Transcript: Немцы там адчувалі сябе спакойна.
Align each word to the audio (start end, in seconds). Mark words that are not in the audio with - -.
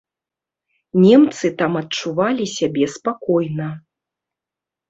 Немцы 1.03 1.45
там 1.59 1.71
адчувалі 1.81 2.45
сябе 2.57 2.85
спакойна. 2.95 3.69